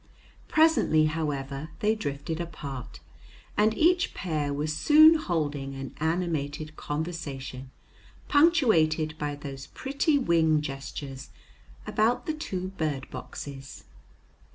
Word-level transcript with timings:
Presently, 0.47 1.05
however, 1.05 1.69
they 1.79 1.93
drifted 1.93 2.41
apart, 2.41 3.01
and 3.55 3.77
each 3.77 4.15
pair 4.15 4.51
was 4.51 4.75
soon 4.75 5.13
holding 5.13 5.75
an 5.75 5.93
animated 5.99 6.75
conversation 6.75 7.69
punctuated 8.27 9.13
by 9.19 9.35
those 9.35 9.67
pretty 9.67 10.17
wing 10.17 10.59
gestures, 10.61 11.29
about 11.85 12.25
the 12.25 12.33
two 12.33 12.69
bird 12.79 13.11
boxes. 13.11 13.83